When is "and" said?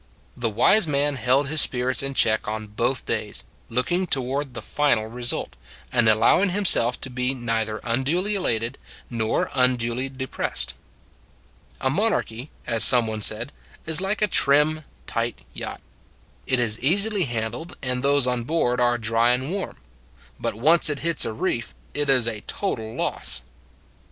5.91-6.09, 17.83-18.01, 19.33-19.51